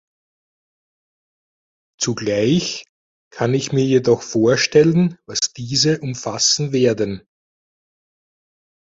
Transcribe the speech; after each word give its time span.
Zugleich 1.99 2.85
kann 3.31 3.53
ich 3.53 3.71
mir 3.71 3.85
jedoch 3.85 4.23
vorstellen, 4.23 5.19
was 5.27 5.53
diese 5.55 5.99
umfassen 6.01 6.73
werden. 6.73 7.21